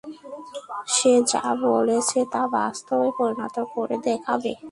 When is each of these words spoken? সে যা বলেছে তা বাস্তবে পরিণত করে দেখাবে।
সে 0.93 1.13
যা 1.31 1.43
বলেছে 1.65 2.19
তা 2.33 2.41
বাস্তবে 2.55 3.09
পরিণত 3.17 3.55
করে 3.73 3.95
দেখাবে। 4.07 4.51